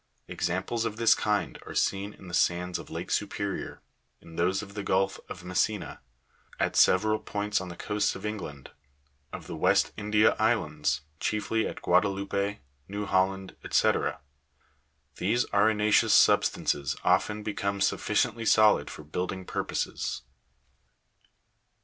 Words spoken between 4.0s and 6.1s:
in those of the gulf of Messina,